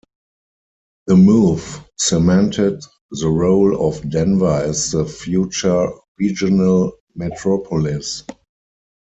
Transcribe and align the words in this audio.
The 1.05 1.15
move 1.15 1.79
cemented 1.99 2.81
the 3.11 3.27
role 3.27 3.87
of 3.87 4.09
Denver 4.09 4.47
as 4.63 4.93
the 4.93 5.05
future 5.05 5.89
regional 6.17 6.93
metropolis. 7.13 8.23